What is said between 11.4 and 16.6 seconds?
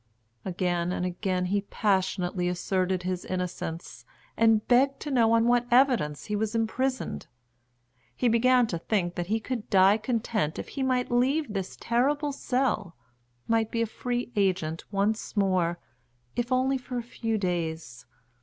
this terrible cell, might be a free agent once more, if